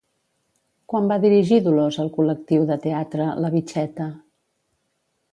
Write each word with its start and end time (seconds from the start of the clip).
Quan 0.91 1.09
va 1.11 1.17
dirigir 1.25 1.59
Dolors 1.67 1.99
el 2.03 2.09
Col·lectiu 2.15 2.65
de 2.71 2.77
Teatre 2.85 3.27
La 3.43 3.51
Vitxeta? 3.57 4.07